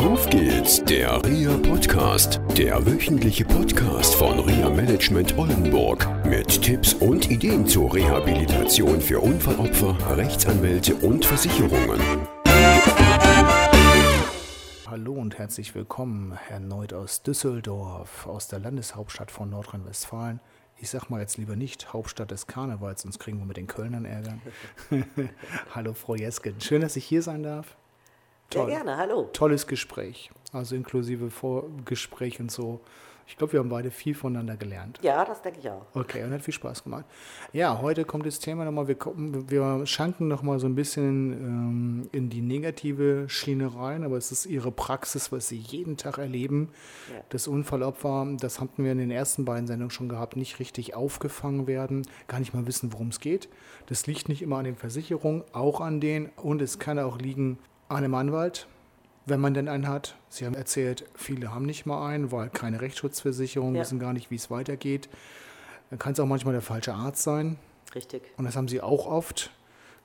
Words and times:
Auf 0.00 0.30
geht's, 0.30 0.82
der 0.82 1.22
RIA 1.26 1.58
Podcast, 1.58 2.40
der 2.56 2.86
wöchentliche 2.86 3.44
Podcast 3.44 4.14
von 4.14 4.38
RIA 4.38 4.70
Management 4.70 5.36
Oldenburg 5.36 6.08
mit 6.24 6.62
Tipps 6.62 6.94
und 6.94 7.30
Ideen 7.30 7.66
zur 7.66 7.92
Rehabilitation 7.92 8.98
für 8.98 9.20
Unfallopfer, 9.20 9.98
Rechtsanwälte 10.16 10.94
und 10.94 11.26
Versicherungen. 11.26 12.00
Hallo 14.86 15.12
und 15.12 15.36
herzlich 15.36 15.74
willkommen, 15.74 16.32
Herr 16.32 16.60
Neut 16.60 16.94
aus 16.94 17.22
Düsseldorf, 17.22 18.26
aus 18.26 18.48
der 18.48 18.60
Landeshauptstadt 18.60 19.30
von 19.30 19.50
Nordrhein-Westfalen. 19.50 20.40
Ich 20.78 20.88
sag 20.88 21.10
mal 21.10 21.20
jetzt 21.20 21.36
lieber 21.36 21.56
nicht 21.56 21.92
Hauptstadt 21.92 22.30
des 22.30 22.46
Karnevals, 22.46 23.02
sonst 23.02 23.18
kriegen 23.18 23.38
wir 23.38 23.44
mit 23.44 23.58
den 23.58 23.66
Kölnern 23.66 24.06
Ärger. 24.06 24.38
Hallo 25.74 25.92
Frau 25.92 26.14
Jesken, 26.14 26.58
schön, 26.58 26.80
dass 26.80 26.96
ich 26.96 27.04
hier 27.04 27.20
sein 27.20 27.42
darf. 27.42 27.76
Sehr 28.52 28.66
gerne, 28.66 28.96
hallo. 28.96 29.28
Tolles 29.32 29.66
Gespräch, 29.66 30.30
also 30.52 30.74
inklusive 30.74 31.30
Vorgespräch 31.30 32.40
und 32.40 32.50
so. 32.50 32.80
Ich 33.28 33.36
glaube, 33.36 33.52
wir 33.52 33.60
haben 33.60 33.68
beide 33.68 33.92
viel 33.92 34.16
voneinander 34.16 34.56
gelernt. 34.56 34.98
Ja, 35.02 35.24
das 35.24 35.40
denke 35.40 35.60
ich 35.60 35.70
auch. 35.70 35.86
Okay, 35.94 36.24
und 36.24 36.32
hat 36.32 36.42
viel 36.42 36.52
Spaß 36.52 36.82
gemacht. 36.82 37.04
Ja, 37.52 37.80
heute 37.80 38.04
kommt 38.04 38.26
das 38.26 38.40
Thema 38.40 38.64
nochmal, 38.64 38.88
wir, 38.88 38.96
kommen- 38.96 39.48
wir 39.48 39.86
schanken 39.86 40.26
nochmal 40.26 40.58
so 40.58 40.66
ein 40.66 40.74
bisschen 40.74 41.32
ähm, 41.32 42.08
in 42.10 42.28
die 42.28 42.40
negative 42.40 43.28
Schiene 43.28 43.72
rein, 43.72 44.02
aber 44.02 44.16
es 44.16 44.32
ist 44.32 44.46
Ihre 44.46 44.72
Praxis, 44.72 45.30
was 45.30 45.46
Sie 45.46 45.58
jeden 45.58 45.96
Tag 45.96 46.18
erleben. 46.18 46.70
Ja. 47.14 47.22
Das 47.28 47.46
Unfallopfer, 47.46 48.26
das 48.40 48.60
hatten 48.60 48.82
wir 48.82 48.90
in 48.90 48.98
den 48.98 49.12
ersten 49.12 49.44
beiden 49.44 49.68
Sendungen 49.68 49.92
schon 49.92 50.08
gehabt, 50.08 50.34
nicht 50.36 50.58
richtig 50.58 50.96
aufgefangen 50.96 51.68
werden, 51.68 52.04
gar 52.26 52.40
nicht 52.40 52.52
mal 52.52 52.66
wissen, 52.66 52.92
worum 52.92 53.08
es 53.10 53.20
geht. 53.20 53.48
Das 53.86 54.08
liegt 54.08 54.28
nicht 54.28 54.42
immer 54.42 54.56
an 54.58 54.64
den 54.64 54.74
Versicherungen, 54.76 55.44
auch 55.52 55.80
an 55.80 56.00
denen 56.00 56.30
und 56.34 56.60
es 56.60 56.80
kann 56.80 56.98
auch 56.98 57.18
liegen 57.18 57.58
einem 57.90 58.14
Anwalt, 58.14 58.66
wenn 59.26 59.40
man 59.40 59.54
denn 59.54 59.68
einen 59.68 59.88
hat. 59.88 60.16
Sie 60.28 60.46
haben 60.46 60.54
erzählt, 60.54 61.04
viele 61.14 61.52
haben 61.54 61.66
nicht 61.66 61.86
mal 61.86 62.06
einen, 62.06 62.32
weil 62.32 62.48
keine 62.50 62.80
Rechtsschutzversicherung, 62.80 63.74
Ja. 63.74 63.82
wissen 63.82 63.98
gar 63.98 64.12
nicht, 64.12 64.30
wie 64.30 64.36
es 64.36 64.50
weitergeht. 64.50 65.08
Dann 65.90 65.98
kann 65.98 66.12
es 66.12 66.20
auch 66.20 66.26
manchmal 66.26 66.52
der 66.52 66.62
falsche 66.62 66.94
Arzt 66.94 67.22
sein. 67.22 67.58
Richtig. 67.94 68.22
Und 68.36 68.44
das 68.44 68.56
haben 68.56 68.68
sie 68.68 68.80
auch 68.80 69.06
oft. 69.06 69.50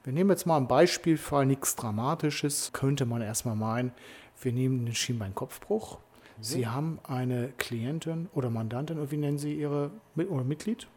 Wir 0.04 0.14
nehmen 0.14 0.30
jetzt 0.30 0.46
mal 0.46 0.58
einen 0.58 0.68
Beispielfall, 0.68 1.46
nichts 1.46 1.76
Dramatisches, 1.76 2.72
könnte 2.74 3.06
man 3.06 3.22
erstmal 3.22 3.56
meinen. 3.56 3.92
Wir 4.42 4.52
nehmen 4.52 4.86
den 4.86 4.96
Schienbeinkopfbruch. 4.96 6.00
Sie 6.42 6.68
haben 6.68 7.00
eine 7.04 7.54
Klientin 7.58 8.28
oder 8.34 8.50
Mandantin, 8.50 9.00
oder 9.00 9.10
wie 9.10 9.18
nennen 9.18 9.38
Sie 9.38 9.54
Ihre 9.54 9.92
oder 10.16 10.44
Mitglied? 10.44 10.88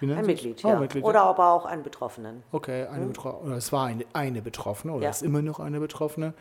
Ein 0.00 0.10
es? 0.10 0.26
Mitglied, 0.26 0.64
Oh, 0.64 0.68
ja. 0.68 0.78
Mitglied, 0.78 1.04
Oder 1.04 1.22
aber 1.22 1.52
auch 1.52 1.64
einen 1.64 1.82
Betroffenen. 1.82 2.42
Okay, 2.52 2.86
eine 2.86 3.06
Betro 3.06 3.30
oder 3.44 3.56
es 3.56 3.72
war 3.72 3.86
eine, 3.86 4.04
eine 4.12 4.42
Betroffene 4.42 4.92
oder 4.92 5.04
Ja. 5.04 5.10
ist 5.10 5.22
immer 5.22 5.42
noch 5.42 5.60
eine 5.60 5.80
Betroffene. 5.80 6.34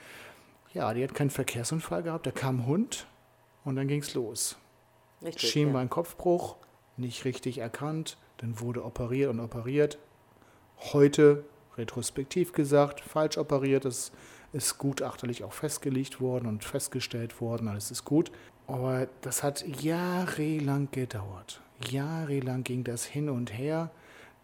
Ja, 0.74 0.94
die 0.94 1.04
hat 1.04 1.14
keinen 1.14 1.30
Verkehrsunfall 1.30 2.04
gehabt, 2.04 2.26
da 2.26 2.32
kam 2.32 2.62
ein 2.62 2.66
Hund 2.66 3.08
und 3.66 3.76
dann 3.76 3.88
ging 3.88 4.02
es 4.02 4.14
los. 4.14 4.58
Richtig. 5.22 5.50
Schienbeinkopfbruch, 5.50 6.56
nicht 6.98 7.26
richtig 7.26 7.58
erkannt, 7.60 8.18
dann 8.38 8.60
wurde 8.60 8.84
operiert 8.84 9.30
und 9.30 9.40
operiert. 9.40 9.98
Heute, 10.94 11.44
retrospektiv 11.78 12.54
gesagt, 12.54 13.02
falsch 13.02 13.38
operiert, 13.38 13.86
das 13.86 14.12
ist 14.54 14.78
gutachterlich 14.78 15.44
auch 15.44 15.54
festgelegt 15.54 16.20
worden 16.20 16.48
und 16.48 16.64
festgestellt 16.64 17.40
worden, 17.40 17.68
alles 17.68 17.92
ist 17.92 18.04
gut. 18.06 18.32
Aber 18.68 19.08
das 19.22 19.44
hat 19.44 19.66
jahrelang 19.82 20.90
gedauert. 20.92 21.62
Jahrelang 21.90 22.64
ging 22.64 22.84
das 22.84 23.06
hin 23.06 23.30
und 23.30 23.52
her. 23.58 23.92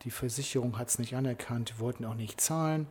Die 0.04 0.12
Versicherung 0.12 0.78
hat 0.78 0.90
es 0.90 1.00
nicht 1.00 1.16
anerkannt, 1.16 1.74
die 1.76 1.80
wollten 1.80 2.06
auch 2.06 2.14
nicht 2.14 2.40
zahlen. 2.40 2.88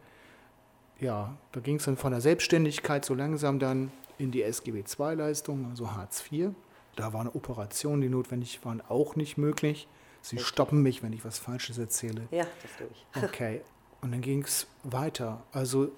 Ja, 0.99 1.37
da 1.53 1.61
ging 1.61 1.77
es 1.77 1.85
dann 1.85 1.97
von 1.97 2.13
der 2.13 2.21
Selbstständigkeit 2.21 3.05
so 3.05 3.15
langsam 3.15 3.59
dann 3.59 3.93
in 4.19 4.31
die 4.31 4.43
SGB 4.43 4.85
II-Leistung, 4.99 5.67
also 5.71 5.93
Hartz 5.93 6.25
IV. 6.31 6.51
Da 6.97 7.13
waren 7.13 7.29
Operationen, 7.29 8.01
die 8.01 8.09
notwendig 8.09 8.65
waren, 8.65 8.81
auch 8.81 9.17
nicht 9.17 9.37
möglich. 9.37 9.89
Sie 10.23 10.39
stoppen 10.39 10.83
mich, 10.83 11.03
wenn 11.03 11.13
ich 11.13 11.25
was 11.25 11.39
Falsches 11.39 11.79
erzähle. 11.79 12.27
Ja, 12.31 12.47
das 12.63 12.77
tue 12.77 12.89
ich. 12.91 13.23
Okay. 13.23 13.61
Und 14.01 14.13
dann 14.13 14.21
ging 14.21 14.43
es 14.43 14.67
weiter. 14.83 15.43
Also 15.53 15.93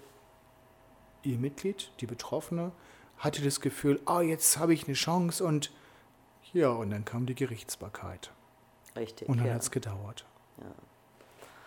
ihr 1.23 1.39
Mitglied, 1.39 1.93
die 2.01 2.07
Betroffene, 2.07 2.73
hatte 3.19 3.43
das 3.43 3.61
Gefühl, 3.61 4.01
ah, 4.07 4.21
jetzt 4.21 4.59
habe 4.59 4.75
ich 4.75 4.87
eine 4.87 4.95
Chance 4.95 5.45
und 5.45 5.73
ja, 6.53 6.71
und 6.71 6.91
dann 6.91 7.05
kam 7.05 7.27
die 7.27 7.35
Gerichtsbarkeit. 7.35 8.33
Richtig. 8.99 9.29
Und 9.29 9.39
dann 9.39 9.47
ja. 9.47 9.55
hat 9.55 9.63
es 9.63 9.71
gedauert. 9.71 10.25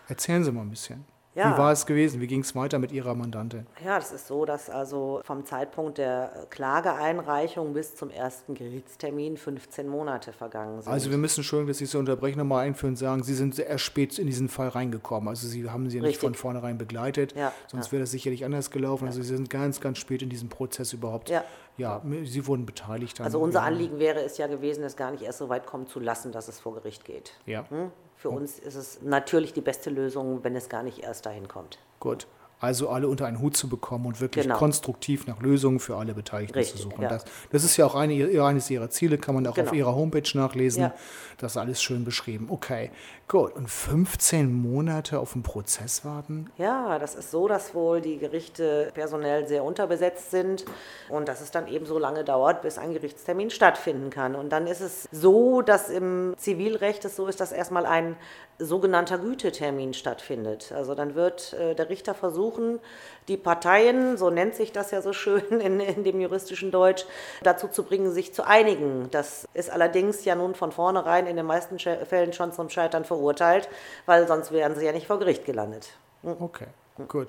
Erzählen 0.08 0.44
Sie 0.44 0.52
mal 0.52 0.62
ein 0.62 0.70
bisschen. 0.70 1.04
Ja. 1.34 1.54
Wie 1.54 1.58
war 1.58 1.72
es 1.72 1.86
gewesen? 1.86 2.20
Wie 2.20 2.26
ging 2.26 2.40
es 2.40 2.54
weiter 2.54 2.78
mit 2.78 2.92
Ihrer 2.92 3.14
Mandantin? 3.14 3.66
ja, 3.82 3.98
das 3.98 4.12
ist 4.12 4.26
so, 4.26 4.44
dass 4.44 4.68
also 4.68 5.22
vom 5.24 5.46
Zeitpunkt 5.46 5.96
der 5.98 6.46
Klageeinreichung 6.50 7.72
bis 7.72 7.94
zum 7.96 8.10
ersten 8.10 8.54
Gerichtstermin 8.54 9.36
15 9.36 9.88
Monate 9.88 10.32
vergangen 10.32 10.82
sind. 10.82 10.92
Also 10.92 11.10
wir 11.10 11.16
müssen, 11.18 11.40
Entschuldigung, 11.40 11.68
dass 11.68 11.80
ich 11.80 11.88
so 11.90 11.98
unterbreche, 11.98 12.38
nochmal 12.38 12.66
einführen 12.66 12.92
und 12.92 12.96
sagen, 12.96 13.22
Sie 13.22 13.34
sind 13.34 13.54
sehr 13.54 13.78
spät 13.78 14.18
in 14.18 14.26
diesen 14.26 14.48
Fall 14.48 14.68
reingekommen. 14.68 15.28
Also 15.28 15.46
Sie 15.48 15.68
haben 15.70 15.88
sie 15.88 15.96
ja 15.98 16.02
nicht 16.02 16.10
Richtig. 16.10 16.20
von 16.20 16.34
vornherein 16.34 16.76
begleitet, 16.78 17.34
Ja, 17.34 17.52
sonst 17.66 17.86
ja. 17.86 17.92
wäre 17.92 18.02
das 18.02 18.10
sicherlich 18.10 18.44
anders 18.44 18.70
gelaufen. 18.70 19.06
Also 19.06 19.22
Sie 19.22 19.28
sind 19.34 19.48
ganz, 19.48 19.80
ganz 19.80 19.98
spät 19.98 20.22
in 20.22 20.28
diesem 20.28 20.48
Prozess 20.48 20.92
überhaupt. 20.92 21.30
Ja. 21.30 21.44
ja 21.78 22.02
Sie 22.24 22.46
wurden 22.46 22.66
beteiligt. 22.66 23.20
Also 23.20 23.40
unser. 23.40 23.62
Anliegen 23.62 23.98
wäre 23.98 24.20
es 24.22 24.38
ja 24.38 24.48
gewesen, 24.48 24.82
es 24.84 24.96
gar 24.96 25.10
nicht 25.12 25.22
erst 25.22 25.38
so 25.38 25.48
weit 25.48 25.66
kommen 25.66 25.86
zu 25.86 26.00
lassen, 26.00 26.32
dass 26.32 26.48
es 26.48 26.58
vor 26.60 26.74
Gericht 26.74 27.04
geht. 27.04 27.32
Ja, 27.46 27.64
Hm? 27.70 27.90
Für 28.22 28.30
uns 28.30 28.60
ist 28.60 28.76
es 28.76 29.02
natürlich 29.02 29.52
die 29.52 29.60
beste 29.60 29.90
Lösung, 29.90 30.44
wenn 30.44 30.54
es 30.54 30.68
gar 30.68 30.84
nicht 30.84 31.00
erst 31.00 31.26
dahin 31.26 31.48
kommt. 31.48 31.80
gut. 31.98 32.28
Also 32.62 32.88
alle 32.90 33.08
unter 33.08 33.26
einen 33.26 33.40
Hut 33.40 33.56
zu 33.56 33.68
bekommen 33.68 34.06
und 34.06 34.20
wirklich 34.20 34.44
Genau. 34.44 34.56
konstruktiv 34.56 35.26
nach 35.26 35.40
Lösungen 35.40 35.80
für 35.80 35.96
alle 35.96 36.14
Beteiligten 36.14 36.56
Richtig, 36.56 36.80
zu 36.80 36.84
suchen. 36.88 37.02
ja. 37.02 37.08
Das, 37.08 37.24
das 37.50 37.64
ist 37.64 37.76
ja 37.76 37.84
auch 37.86 37.96
eine, 37.96 38.14
eines 38.44 38.70
Ihrer 38.70 38.88
Ziele, 38.88 39.18
kann 39.18 39.34
man 39.34 39.44
auch 39.46 39.50
auf 39.50 39.56
Genau. 39.56 39.72
Ihrer 39.72 39.94
Homepage 39.96 40.22
nachlesen. 40.34 40.82
Ja. 40.82 40.94
Das 41.38 41.52
ist 41.52 41.56
alles 41.56 41.82
schön 41.82 42.04
beschrieben. 42.04 42.46
Okay, 42.50 42.92
gut. 43.26 43.56
Und 43.56 43.68
15 43.68 44.52
Monate 44.52 45.18
auf 45.18 45.32
den 45.32 45.42
Prozess 45.42 46.04
warten? 46.04 46.50
Ja, 46.56 47.00
das 47.00 47.16
ist 47.16 47.32
so, 47.32 47.48
dass 47.48 47.74
wohl 47.74 48.00
die 48.00 48.18
Gerichte 48.18 48.92
personell 48.94 49.48
sehr 49.48 49.64
unterbesetzt 49.64 50.30
sind 50.30 50.64
und 51.08 51.26
dass 51.26 51.40
es 51.40 51.50
dann 51.50 51.66
eben 51.66 51.84
so 51.84 51.98
lange 51.98 52.22
dauert, 52.22 52.62
bis 52.62 52.78
ein 52.78 52.92
Gerichtstermin 52.92 53.50
stattfinden 53.50 54.10
kann. 54.10 54.36
Und 54.36 54.50
dann 54.50 54.68
ist 54.68 54.80
es 54.80 55.08
so, 55.10 55.62
dass 55.62 55.90
im 55.90 56.34
Zivilrecht 56.36 57.04
es 57.04 57.16
so 57.16 57.26
ist, 57.26 57.40
dass 57.40 57.50
erstmal 57.50 57.86
ein 57.86 58.14
sogenannter 58.58 59.18
Gütetermin 59.18 59.94
stattfindet. 59.94 60.70
Also 60.72 60.94
dann 60.94 61.16
wird 61.16 61.54
äh, 61.54 61.74
der 61.74 61.88
Richter 61.88 62.14
versuchen, 62.52 62.80
die 63.28 63.36
Parteien, 63.36 64.16
so 64.16 64.30
nennt 64.30 64.54
sich 64.54 64.72
das 64.72 64.90
ja 64.90 65.00
so 65.00 65.12
schön 65.12 65.60
in, 65.60 65.80
in 65.80 66.04
dem 66.04 66.20
juristischen 66.20 66.70
Deutsch, 66.70 67.04
dazu 67.42 67.68
zu 67.68 67.84
bringen, 67.84 68.12
sich 68.12 68.34
zu 68.34 68.46
einigen. 68.46 69.08
Das 69.10 69.46
ist 69.54 69.70
allerdings 69.70 70.24
ja 70.24 70.34
nun 70.34 70.54
von 70.54 70.72
vornherein 70.72 71.26
in 71.26 71.36
den 71.36 71.46
meisten 71.46 71.78
Fällen 71.78 72.32
schon 72.32 72.52
zum 72.52 72.68
Scheitern 72.68 73.04
verurteilt, 73.04 73.68
weil 74.06 74.26
sonst 74.26 74.52
wären 74.52 74.74
sie 74.74 74.84
ja 74.84 74.92
nicht 74.92 75.06
vor 75.06 75.18
Gericht 75.18 75.44
gelandet. 75.44 75.90
Okay, 76.22 76.66
gut. 77.08 77.28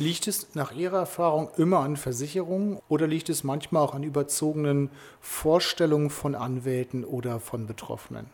Liegt 0.00 0.28
es 0.28 0.54
nach 0.54 0.70
Ihrer 0.70 0.98
Erfahrung 0.98 1.50
immer 1.56 1.80
an 1.80 1.96
Versicherungen 1.96 2.78
oder 2.88 3.08
liegt 3.08 3.28
es 3.30 3.42
manchmal 3.42 3.82
auch 3.82 3.94
an 3.94 4.04
überzogenen 4.04 4.90
Vorstellungen 5.20 6.08
von 6.08 6.36
Anwälten 6.36 7.04
oder 7.04 7.40
von 7.40 7.66
Betroffenen? 7.66 8.30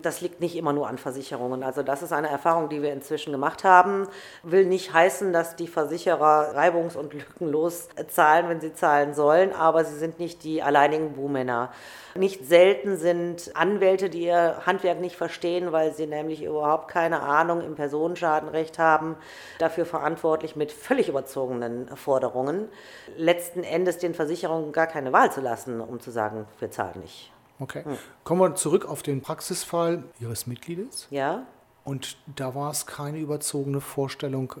Das 0.00 0.20
liegt 0.20 0.40
nicht 0.40 0.56
immer 0.56 0.72
nur 0.72 0.88
an 0.88 0.98
Versicherungen. 0.98 1.62
Also 1.62 1.82
das 1.82 2.02
ist 2.02 2.12
eine 2.12 2.28
Erfahrung, 2.28 2.68
die 2.68 2.82
wir 2.82 2.92
inzwischen 2.92 3.32
gemacht 3.32 3.64
haben. 3.64 4.06
Will 4.42 4.66
nicht 4.66 4.92
heißen, 4.92 5.32
dass 5.32 5.56
die 5.56 5.66
Versicherer 5.66 6.54
reibungs- 6.56 6.96
und 6.96 7.14
lückenlos 7.14 7.88
zahlen, 8.08 8.48
wenn 8.48 8.60
sie 8.60 8.72
zahlen 8.74 9.14
sollen, 9.14 9.52
aber 9.52 9.84
sie 9.84 9.96
sind 9.96 10.18
nicht 10.18 10.44
die 10.44 10.62
alleinigen 10.62 11.14
Buhmänner. 11.14 11.72
Nicht 12.14 12.46
selten 12.46 12.96
sind 12.96 13.52
Anwälte, 13.54 14.10
die 14.10 14.24
ihr 14.24 14.66
Handwerk 14.66 15.00
nicht 15.00 15.16
verstehen, 15.16 15.72
weil 15.72 15.92
sie 15.94 16.06
nämlich 16.06 16.42
überhaupt 16.42 16.88
keine 16.88 17.20
Ahnung 17.20 17.60
im 17.60 17.74
Personenschadenrecht 17.74 18.78
haben, 18.78 19.16
dafür 19.58 19.86
verantwortlich 19.86 20.56
mit 20.56 20.72
völlig 20.72 21.08
überzogenen 21.08 21.88
Forderungen, 21.96 22.68
letzten 23.16 23.62
Endes 23.62 23.98
den 23.98 24.14
Versicherungen 24.14 24.72
gar 24.72 24.86
keine 24.86 25.12
Wahl 25.12 25.30
zu 25.32 25.40
lassen, 25.40 25.80
um 25.80 26.00
zu 26.00 26.10
sagen, 26.10 26.46
wir 26.58 26.70
zahlen 26.70 27.00
nicht. 27.00 27.32
Okay. 27.60 27.82
Kommen 28.24 28.40
wir 28.40 28.54
zurück 28.54 28.86
auf 28.86 29.02
den 29.02 29.20
Praxisfall 29.20 30.04
Ihres 30.20 30.46
Mitgliedes. 30.46 31.06
Ja? 31.10 31.46
Und 31.84 32.18
da 32.36 32.54
war 32.54 32.70
es 32.70 32.86
keine 32.86 33.18
überzogene 33.18 33.80
Vorstellung 33.80 34.54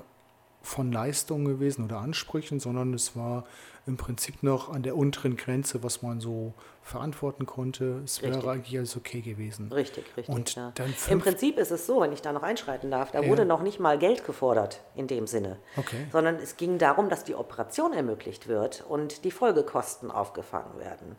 von 0.62 0.90
Leistungen 0.92 1.44
gewesen 1.46 1.84
oder 1.84 1.98
Ansprüchen, 1.98 2.58
sondern 2.60 2.92
es 2.92 3.16
war 3.16 3.44
im 3.86 3.96
Prinzip 3.96 4.42
noch 4.42 4.70
an 4.70 4.82
der 4.82 4.96
unteren 4.96 5.36
Grenze, 5.36 5.82
was 5.82 6.02
man 6.02 6.20
so 6.20 6.52
verantworten 6.82 7.46
konnte. 7.46 8.02
Es 8.04 8.20
wäre 8.22 8.34
Richtig. 8.34 8.50
eigentlich 8.50 8.78
alles 8.78 8.96
okay 8.96 9.20
gewesen. 9.22 9.72
Richtig, 9.72 10.04
richtig. 10.16 10.34
Und 10.34 10.54
ja. 10.56 10.72
dann 10.74 10.92
Im 11.08 11.20
Prinzip 11.20 11.58
ist 11.58 11.70
es 11.70 11.86
so, 11.86 12.00
wenn 12.00 12.12
ich 12.12 12.20
da 12.20 12.32
noch 12.32 12.42
einschreiten 12.42 12.90
darf, 12.90 13.12
da 13.12 13.22
Ja. 13.22 13.28
wurde 13.28 13.46
noch 13.46 13.62
nicht 13.62 13.80
mal 13.80 13.98
Geld 13.98 14.24
gefordert 14.26 14.80
in 14.94 15.06
dem 15.06 15.26
Sinne, 15.26 15.58
Okay. 15.76 16.06
sondern 16.12 16.36
es 16.36 16.56
ging 16.58 16.76
darum, 16.78 17.08
dass 17.08 17.24
die 17.24 17.34
Operation 17.34 17.92
ermöglicht 17.94 18.46
wird 18.48 18.84
und 18.86 19.24
die 19.24 19.30
Folgekosten 19.30 20.10
aufgefangen 20.10 20.78
werden. 20.78 21.16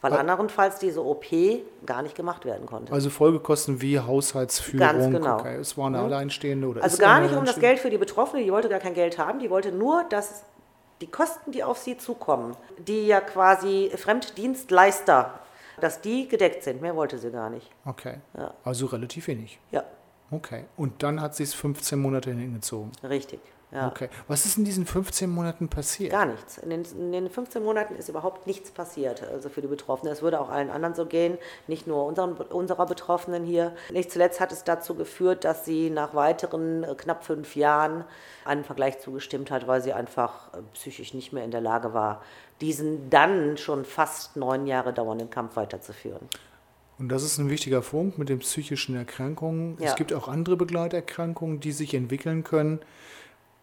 Weil 0.00 0.12
Weil- 0.12 0.20
anderenfalls 0.20 0.78
diese 0.78 1.04
OP 1.04 1.24
gar 1.84 2.02
nicht 2.02 2.14
gemacht 2.14 2.44
werden 2.44 2.66
konnte. 2.66 2.92
Also 2.92 3.10
Folgekosten 3.10 3.82
wie 3.82 3.98
Haushaltsführung. 3.98 4.78
Ganz 4.78 5.10
genau. 5.10 5.38
Okay, 5.40 5.56
es 5.56 5.76
war 5.76 5.88
eine 5.88 5.98
Alleinstehende 5.98 6.68
oder 6.68 6.82
Also 6.84 6.98
gar 6.98 7.20
nicht 7.20 7.34
um 7.34 7.44
das? 7.44 7.58
Geld 7.58 7.80
für 7.80 7.90
die 7.90 7.98
Betroffene, 7.98 8.44
die 8.44 8.52
wollte 8.52 8.68
gar 8.68 8.78
kein 8.78 8.94
Geld 8.94 9.18
haben, 9.18 9.40
die 9.40 9.50
wollte 9.50 9.72
nur, 9.72 10.04
dass 10.08 10.44
die 11.00 11.08
Kosten, 11.08 11.50
die 11.52 11.64
auf 11.64 11.78
sie 11.78 11.96
zukommen, 11.98 12.56
die 12.78 13.06
ja 13.08 13.20
quasi 13.20 13.90
Fremddienstleister, 13.96 15.34
dass 15.80 16.00
die 16.00 16.28
gedeckt 16.28 16.62
sind. 16.64 16.80
Mehr 16.80 16.94
wollte 16.96 17.18
sie 17.18 17.30
gar 17.30 17.50
nicht. 17.50 17.70
Okay. 17.84 18.18
Ja. 18.36 18.52
Also 18.64 18.86
relativ 18.86 19.26
wenig. 19.28 19.58
Ja, 19.70 19.82
Okay. 20.30 20.64
Und 20.76 21.02
dann 21.02 21.22
hat 21.22 21.34
sie 21.34 21.42
es 21.42 21.54
15 21.54 21.98
Monate 21.98 22.30
hingezogen. 22.30 22.92
richtig. 23.02 23.40
Ja. 23.70 23.88
Okay. 23.88 24.08
Was 24.28 24.46
ist 24.46 24.56
in 24.56 24.64
diesen 24.64 24.86
15 24.86 25.28
Monaten 25.28 25.68
passiert? 25.68 26.12
Gar 26.12 26.26
nichts. 26.26 26.56
In 26.58 26.70
den, 26.70 26.84
in 26.84 27.12
den 27.12 27.28
15 27.28 27.62
Monaten 27.62 27.96
ist 27.96 28.08
überhaupt 28.08 28.46
nichts 28.46 28.70
passiert, 28.70 29.22
also 29.22 29.50
für 29.50 29.60
die 29.60 29.68
Betroffenen. 29.68 30.12
Es 30.12 30.22
würde 30.22 30.40
auch 30.40 30.48
allen 30.48 30.70
anderen 30.70 30.94
so 30.94 31.04
gehen, 31.04 31.36
nicht 31.66 31.86
nur 31.86 32.06
unseren, 32.06 32.32
unserer 32.32 32.86
Betroffenen 32.86 33.44
hier. 33.44 33.74
Nicht 33.90 34.10
zuletzt 34.10 34.40
hat 34.40 34.52
es 34.52 34.64
dazu 34.64 34.94
geführt, 34.94 35.44
dass 35.44 35.66
sie 35.66 35.90
nach 35.90 36.14
weiteren 36.14 36.82
äh, 36.82 36.94
knapp 36.94 37.24
fünf 37.24 37.56
Jahren 37.56 38.04
einen 38.44 38.64
Vergleich 38.64 39.00
zugestimmt 39.00 39.50
hat, 39.50 39.66
weil 39.66 39.82
sie 39.82 39.92
einfach 39.92 40.54
äh, 40.54 40.62
psychisch 40.72 41.12
nicht 41.12 41.34
mehr 41.34 41.44
in 41.44 41.50
der 41.50 41.60
Lage 41.60 41.92
war, 41.92 42.22
diesen 42.62 43.10
dann 43.10 43.58
schon 43.58 43.84
fast 43.84 44.36
neun 44.36 44.66
Jahre 44.66 44.94
dauernden 44.94 45.28
Kampf 45.28 45.56
weiterzuführen. 45.56 46.26
Und 46.98 47.10
das 47.10 47.22
ist 47.22 47.38
ein 47.38 47.48
wichtiger 47.48 47.80
Punkt 47.80 48.18
mit 48.18 48.28
den 48.28 48.40
psychischen 48.40 48.96
Erkrankungen. 48.96 49.76
Ja. 49.78 49.90
Es 49.90 49.94
gibt 49.94 50.12
auch 50.12 50.26
andere 50.26 50.56
Begleiterkrankungen, 50.56 51.60
die 51.60 51.70
sich 51.70 51.94
entwickeln 51.94 52.42
können. 52.42 52.80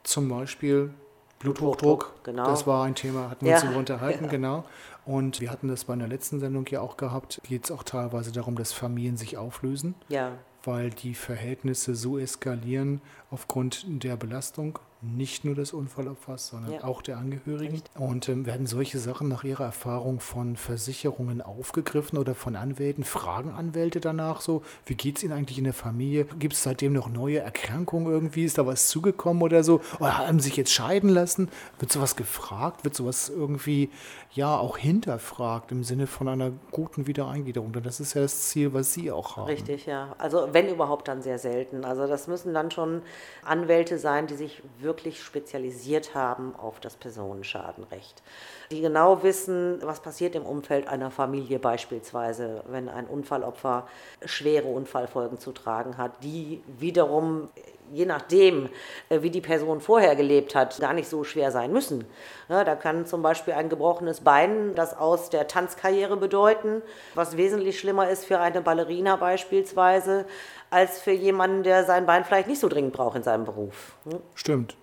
Zum 0.05 0.29
Beispiel 0.29 0.93
Bluthochdruck. 1.39 1.79
Bluthochdruck, 1.79 2.23
genau. 2.23 2.45
Das 2.45 2.65
war 2.65 2.85
ein 2.85 2.95
Thema, 2.95 3.29
hatten 3.29 3.43
wir 3.45 3.49
Ja. 3.51 3.55
uns 3.57 3.63
darüber 3.63 3.79
unterhalten, 3.79 4.27
genau. 4.29 4.63
Und 5.05 5.41
wir 5.41 5.51
hatten 5.51 5.67
das 5.67 5.83
bei 5.85 5.93
einer 5.93 6.07
letzten 6.07 6.39
Sendung 6.39 6.65
ja 6.69 6.79
auch 6.81 6.95
gehabt. 6.97 7.41
Geht 7.47 7.65
es 7.65 7.71
auch 7.71 7.83
teilweise 7.83 8.31
darum, 8.31 8.55
dass 8.55 8.71
Familien 8.71 9.17
sich 9.17 9.37
auflösen, 9.37 9.93
Ja, 10.07 10.31
weil 10.63 10.89
die 10.89 11.13
Verhältnisse 11.13 11.93
so 11.93 12.17
eskalieren 12.17 13.01
aufgrund 13.29 13.85
der 13.87 14.15
Belastung. 14.15 14.79
Nicht 15.15 15.45
nur 15.45 15.55
des 15.55 15.73
Unfallopfers, 15.73 16.47
sondern 16.47 16.73
Ja. 16.73 16.83
auch 16.83 17.01
der 17.01 17.17
Angehörigen. 17.17 17.81
Und 17.97 18.27
ähm, 18.29 18.45
werden 18.45 18.65
solche 18.65 18.97
Sachen 18.99 19.27
nach 19.27 19.43
Ihrer 19.43 19.65
Erfahrung 19.65 20.19
von 20.19 20.55
Versicherungen 20.55 21.41
aufgegriffen 21.41 22.17
oder 22.17 22.33
von 22.33 22.55
Anwälten? 22.55 23.03
Fragen 23.03 23.51
Anwälte 23.51 23.99
danach 23.99 24.41
so? 24.41 24.63
Wie 24.85 24.95
geht 24.95 25.17
es 25.17 25.23
Ihnen 25.23 25.33
eigentlich 25.33 25.57
in 25.57 25.63
der 25.65 25.73
Familie? 25.73 26.25
Gibt 26.39 26.53
es 26.53 26.63
seitdem 26.63 26.93
noch 26.93 27.09
neue 27.09 27.39
Erkrankungen 27.39 28.11
irgendwie? 28.11 28.45
Ist 28.45 28.57
da 28.57 28.65
was 28.65 28.87
zugekommen 28.89 29.43
oder 29.43 29.63
so? 29.63 29.81
Oder 29.99 30.17
haben 30.17 30.39
Sie 30.39 30.49
sich 30.49 30.57
jetzt 30.57 30.71
scheiden 30.73 31.09
lassen? 31.09 31.49
Wird 31.79 31.91
sowas 31.91 32.15
gefragt? 32.15 32.83
Wird 32.83 32.95
sowas 32.95 33.29
irgendwie 33.29 33.89
ja 34.33 34.57
auch 34.57 34.77
hinterfragt 34.77 35.71
im 35.71 35.83
Sinne 35.83 36.07
von 36.07 36.27
einer 36.27 36.51
guten 36.71 37.07
Wiedereingliederung? 37.07 37.71
Denn 37.73 37.83
das 37.83 37.99
ist 37.99 38.13
ja 38.13 38.21
das 38.21 38.49
Ziel, 38.49 38.73
was 38.73 38.93
Sie 38.93 39.11
auch 39.11 39.37
haben. 39.37 39.45
Richtig, 39.47 39.85
ja. 39.85 40.15
Also 40.17 40.49
wenn 40.51 40.67
überhaupt 40.69 41.07
dann 41.07 41.21
sehr 41.21 41.37
selten. 41.39 41.85
Also 41.85 42.07
das 42.07 42.27
müssen 42.27 42.53
dann 42.53 42.71
schon 42.71 43.01
Anwälte 43.43 43.97
sein, 43.99 44.27
die 44.27 44.35
sich 44.35 44.61
wirklich 44.79 44.94
spezialisiert 44.99 46.15
haben 46.15 46.55
auf 46.55 46.79
das 46.79 46.95
Personenschadenrecht. 46.95 48.23
Die 48.71 48.81
genau 48.81 49.23
wissen, 49.23 49.79
was 49.81 49.99
passiert 49.99 50.35
im 50.35 50.45
Umfeld 50.45 50.87
einer 50.87 51.11
Familie 51.11 51.59
beispielsweise, 51.59 52.63
wenn 52.67 52.89
ein 52.89 53.07
Unfallopfer 53.07 53.87
schwere 54.25 54.67
Unfallfolgen 54.67 55.39
zu 55.39 55.51
tragen 55.51 55.97
hat, 55.97 56.23
die 56.23 56.61
wiederum 56.79 57.49
je 57.91 58.05
nachdem, 58.05 58.69
äh, 59.09 59.21
wie 59.21 59.29
die 59.29 59.41
Person 59.41 59.81
vorher 59.81 60.15
gelebt 60.15 60.55
hat, 60.55 60.79
gar 60.79 60.93
nicht 60.93 61.09
so 61.09 61.23
schwer 61.23 61.51
sein 61.51 61.71
müssen. 61.71 62.05
Da 62.47 62.75
kann 62.75 63.05
zum 63.05 63.21
Beispiel 63.21 63.53
ein 63.53 63.69
gebrochenes 63.69 64.21
Bein 64.21 64.75
das 64.75 64.95
aus 64.97 65.29
der 65.29 65.47
Tanzkarriere 65.47 66.17
bedeuten, 66.17 66.81
was 67.15 67.37
wesentlich 67.37 67.79
schlimmer 67.79 68.09
ist 68.09 68.25
für 68.25 68.39
eine 68.39 68.61
Ballerina 68.61 69.15
beispielsweise, 69.15 70.25
als 70.69 70.99
für 70.99 71.11
jemanden, 71.11 71.63
der 71.63 71.85
sein 71.85 72.05
Bein 72.05 72.25
vielleicht 72.25 72.47
nicht 72.47 72.59
so 72.59 72.67
dringend 72.69 72.93
braucht 72.93 73.15
in 73.15 73.23
seinem 73.23 73.45
Beruf. 73.45 73.95
Hm? 74.09 74.19
Stimmt. 74.33 74.75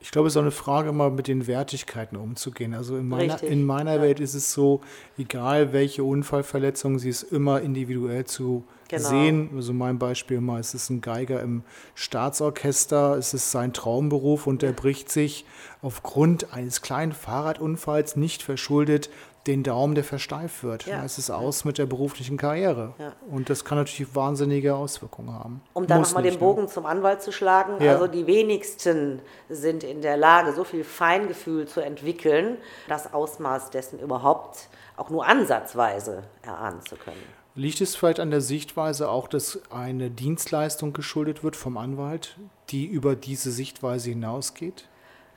Ich 0.00 0.10
glaube, 0.10 0.26
es 0.26 0.34
ist 0.34 0.36
auch 0.36 0.42
eine 0.42 0.50
Frage, 0.50 0.92
mal 0.92 1.10
mit 1.10 1.28
den 1.28 1.46
Wertigkeiten 1.46 2.16
umzugehen. 2.16 2.74
Also 2.74 2.96
in 2.96 3.08
meiner, 3.08 3.34
Richtig, 3.34 3.50
in 3.50 3.64
meiner 3.64 4.02
Welt 4.02 4.18
ist 4.18 4.34
es 4.34 4.52
so, 4.52 4.80
egal 5.16 5.72
welche 5.72 6.02
Unfallverletzung, 6.02 6.98
sie 6.98 7.08
ist 7.08 7.22
immer 7.22 7.60
individuell 7.60 8.24
zu 8.24 8.64
Genau. 8.88 9.08
sehen. 9.08 9.50
Also 9.56 9.72
mein 9.72 9.98
Beispiel 9.98 10.42
mal, 10.42 10.60
es 10.60 10.74
ist 10.74 10.90
ein 10.90 11.00
Geiger 11.00 11.40
im 11.40 11.62
Staatsorchester, 11.94 13.16
es 13.16 13.32
ist 13.32 13.50
sein 13.50 13.72
Traumberuf 13.72 14.46
und 14.46 14.60
der 14.60 14.72
bricht 14.72 15.10
sich 15.10 15.46
aufgrund 15.80 16.52
eines 16.52 16.82
kleinen 16.82 17.12
Fahrradunfalls 17.12 18.16
nicht 18.16 18.42
verschuldet 18.42 19.08
den 19.46 19.62
Daumen, 19.62 19.94
der 19.94 20.04
versteift 20.04 20.62
wird. 20.62 20.86
Ja. 20.86 21.04
Es 21.04 21.18
ist 21.18 21.30
aus 21.30 21.64
mit 21.64 21.78
der 21.78 21.86
beruflichen 21.86 22.36
Karriere. 22.36 22.94
Ja. 22.98 23.12
Und 23.30 23.50
das 23.50 23.64
kann 23.64 23.78
natürlich 23.78 24.14
wahnsinnige 24.14 24.74
Auswirkungen 24.74 25.32
haben. 25.32 25.62
Um 25.72 25.86
dann 25.86 26.02
nochmal 26.02 26.22
den 26.22 26.34
ne? 26.34 26.38
Bogen 26.38 26.68
zum 26.68 26.86
Anwalt 26.86 27.22
zu 27.22 27.32
schlagen. 27.32 27.82
Ja. 27.82 27.92
Also 27.92 28.06
die 28.06 28.26
wenigsten 28.26 29.20
sind 29.48 29.82
in 29.82 30.00
der 30.00 30.16
Lage, 30.16 30.52
so 30.52 30.64
viel 30.64 30.84
Feingefühl 30.84 31.66
zu 31.66 31.80
entwickeln, 31.80 32.56
das 32.88 33.12
Ausmaß 33.12 33.70
dessen 33.70 33.98
überhaupt 33.98 34.68
auch 34.96 35.10
nur 35.10 35.26
ansatzweise 35.26 36.22
erahnen 36.42 36.80
zu 36.82 36.96
können. 36.96 37.22
Liegt 37.54 37.80
es 37.82 37.96
vielleicht 37.96 38.20
an 38.20 38.30
der 38.30 38.40
Sichtweise 38.40 39.10
auch, 39.10 39.28
dass 39.28 39.60
eine 39.70 40.10
Dienstleistung 40.10 40.92
geschuldet 40.92 41.44
wird 41.44 41.54
vom 41.54 41.76
Anwalt, 41.76 42.38
die 42.70 42.86
über 42.86 43.14
diese 43.14 43.50
Sichtweise 43.50 44.10
hinausgeht? 44.10 44.88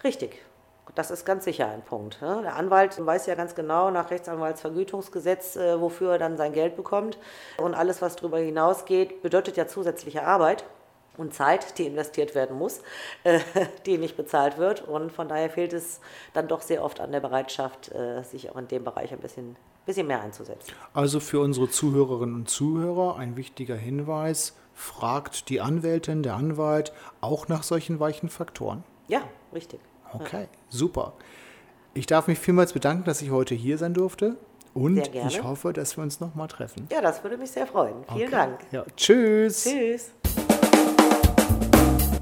Richtig. 0.03 0.41
Das 0.95 1.11
ist 1.11 1.25
ganz 1.25 1.43
sicher 1.43 1.69
ein 1.69 1.81
Punkt. 1.81 2.21
ne? 2.21 2.39
Der 2.41 2.55
Anwalt 2.55 3.05
weiß 3.05 3.25
ja 3.25 3.35
ganz 3.35 3.53
genau 3.53 3.91
nach 3.91 4.09
Rechtsanwaltsvergütungsgesetz, 4.11 5.57
äh, 5.57 5.79
wofür 5.79 6.13
er 6.13 6.17
dann 6.17 6.37
sein 6.37 6.53
Geld 6.53 6.77
bekommt. 6.77 7.17
Und 7.57 7.75
alles, 7.75 8.01
was 8.01 8.15
darüber 8.15 8.39
hinausgeht, 8.39 9.21
bedeutet 9.21 9.57
ja 9.57 9.67
zusätzliche 9.67 10.23
Arbeit 10.23 10.65
und 11.17 11.33
Zeit, 11.33 11.77
die 11.77 11.85
investiert 11.85 12.33
werden 12.33 12.57
muss, 12.57 12.81
äh, 13.23 13.39
die 13.85 13.97
nicht 13.97 14.15
bezahlt 14.15 14.57
wird. 14.57 14.87
Und 14.87 15.11
von 15.11 15.27
daher 15.27 15.49
fehlt 15.49 15.73
es 15.73 15.99
dann 16.33 16.47
doch 16.47 16.61
sehr 16.61 16.81
oft 16.81 17.01
an 17.01 17.11
der 17.11 17.19
Bereitschaft, 17.19 17.91
äh, 17.91 18.23
sich 18.23 18.49
auch 18.49 18.55
in 18.55 18.69
dem 18.69 18.85
Bereich 18.85 19.11
ein 19.11 19.19
bisschen, 19.19 19.57
bisschen 19.85 20.07
mehr 20.07 20.21
einzusetzen. 20.21 20.73
Also 20.93 21.19
für 21.19 21.41
unsere 21.41 21.69
Zuhörerinnen 21.69 22.35
und 22.35 22.49
Zuhörer 22.49 23.17
ein 23.17 23.35
wichtiger 23.35 23.75
Hinweis, 23.75 24.55
fragt 24.73 25.49
die 25.49 25.61
Anwältin, 25.61 26.23
der 26.23 26.35
Anwalt 26.35 26.93
auch 27.21 27.47
nach 27.47 27.63
solchen 27.63 27.99
weichen 27.99 28.29
Faktoren. 28.29 28.83
Ja, 29.07 29.21
richtig. 29.53 29.79
Okay, 30.13 30.47
super. 30.69 31.13
Ich 31.93 32.05
darf 32.07 32.27
mich 32.27 32.39
vielmals 32.39 32.73
bedanken, 32.73 33.03
dass 33.05 33.21
ich 33.21 33.31
heute 33.31 33.55
hier 33.55 33.77
sein 33.77 33.93
durfte 33.93 34.35
und 34.73 34.95
Sehr 34.95 35.07
gerne. 35.09 35.29
ich 35.29 35.43
hoffe, 35.43 35.71
dass 35.73 35.95
wir 35.97 36.03
uns 36.03 36.19
nochmal 36.19 36.47
treffen. 36.47 36.87
Ja, 36.91 37.01
das 37.01 37.23
würde 37.23 37.37
mich 37.37 37.51
sehr 37.51 37.67
freuen. 37.67 37.95
Vielen 38.13 38.27
Okay. 38.27 38.31
Dank. 38.31 38.59
Ja, 38.71 38.83
tschüss. 38.97 39.63
Tschüss. 39.63 40.11